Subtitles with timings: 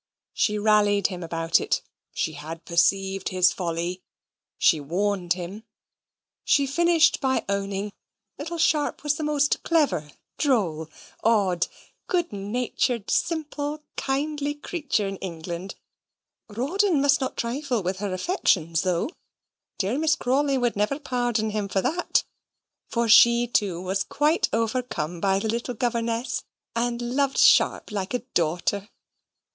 [0.33, 4.01] She rallied him about it; she had perceived his folly;
[4.57, 5.61] she warned him;
[6.43, 7.91] she finished by owning
[8.37, 10.09] that little Sharp was the most clever,
[10.39, 10.89] droll,
[11.23, 11.67] odd,
[12.07, 15.75] good natured, simple, kindly creature in England.
[16.49, 19.07] Rawdon must not trifle with her affections, though
[19.77, 22.23] dear Miss Crawley would never pardon him for that;
[22.87, 26.43] for she, too, was quite overcome by the little governess,
[26.75, 28.89] and loved Sharp like a daughter.